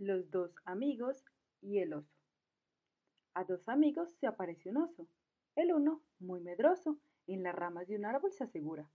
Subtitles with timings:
[0.00, 1.24] Los dos amigos
[1.60, 2.16] y el oso.
[3.34, 5.08] A dos amigos se apareció un oso.
[5.56, 8.88] El uno, muy medroso, en las ramas de un árbol se asegura.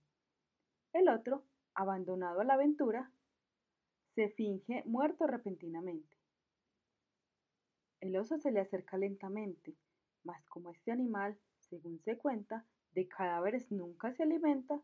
[0.94, 1.44] El otro,
[1.74, 3.12] abandonado a la aventura,
[4.16, 6.16] se finge muerto repentinamente.
[8.00, 9.76] El oso se le acerca lentamente,
[10.24, 14.82] mas como este animal, según se cuenta, de cadáveres nunca se alimenta,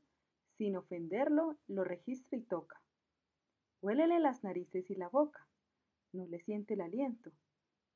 [0.57, 2.81] sin ofenderlo, lo registra y toca.
[3.81, 5.47] Huélele las narices y la boca.
[6.11, 7.31] No le siente el aliento,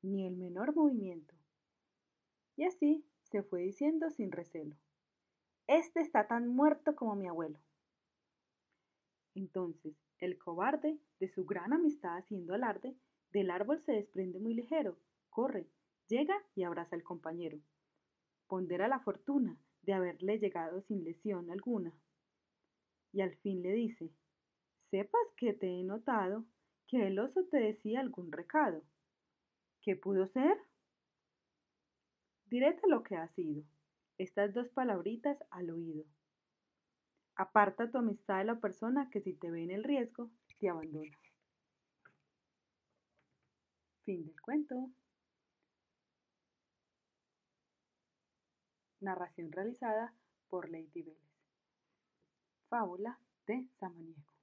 [0.02, 1.34] ni el menor movimiento.
[2.56, 4.76] Y así se fue diciendo sin recelo.
[5.66, 7.58] Este está tan muerto como mi abuelo.
[9.34, 12.94] Entonces, el cobarde, de su gran amistad haciendo alarde,
[13.32, 14.96] del árbol se desprende muy ligero,
[15.30, 15.66] corre,
[16.06, 17.58] llega y abraza al compañero.
[18.46, 21.92] Pondera la fortuna de haberle llegado sin lesión alguna.
[23.12, 24.10] Y al fin le dice,
[24.90, 26.44] sepas que te he notado
[26.94, 28.80] que el oso te decía algún recado.
[29.82, 30.56] ¿Qué pudo ser?
[32.46, 33.64] Diréte lo que ha sido,
[34.16, 36.04] estas dos palabritas al oído.
[37.34, 41.18] Aparta tu amistad de la persona que si te ve en el riesgo, te abandona.
[44.04, 44.92] Fin del cuento.
[49.00, 50.14] Narración realizada
[50.48, 51.18] por Lady Vélez.
[52.68, 54.33] Fábula de Samaniego.